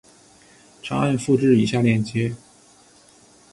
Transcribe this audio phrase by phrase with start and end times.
[0.81, 2.33] 长按复制以下链接